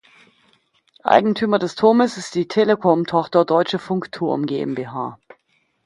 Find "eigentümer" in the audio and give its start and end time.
1.03-1.59